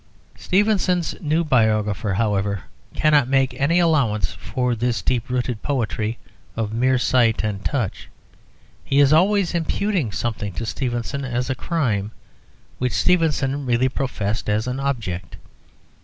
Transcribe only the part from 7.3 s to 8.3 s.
and touch.